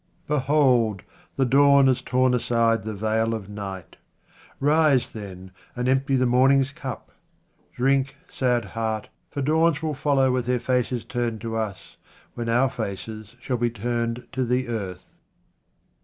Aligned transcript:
BEHOLD, 0.25 1.03
the 1.35 1.45
dawn 1.45 1.85
has 1.85 2.01
torn 2.01 2.33
aside 2.33 2.83
the 2.83 2.95
veil 2.95 3.35
of 3.35 3.47
night. 3.49 3.97
Rise, 4.59 5.11
then, 5.11 5.51
and 5.75 5.87
empty 5.87 6.15
the 6.15 6.25
morning's 6.25 6.71
cup. 6.71 7.11
Drink, 7.75 8.15
sad 8.27 8.65
heart, 8.65 9.09
for 9.29 9.43
dawns 9.43 9.83
will 9.83 9.93
follow 9.93 10.31
with 10.31 10.47
their 10.47 10.59
faces 10.59 11.05
turned 11.05 11.39
to 11.41 11.55
us 11.55 11.97
when 12.33 12.49
our 12.49 12.71
faces 12.71 13.35
shall 13.39 13.57
be 13.57 13.69
turned 13.69 14.25
to 14.31 14.43
the 14.43 14.69
earth. 14.69 15.05